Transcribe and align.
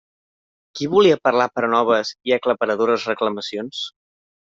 Qui 0.77 0.87
volia 0.93 1.17
parlar 1.27 1.45
per 1.57 1.63
a 1.67 1.69
noves 1.73 2.13
i 2.31 2.33
aclaparadores 2.37 3.05
reclamacions? 3.11 3.83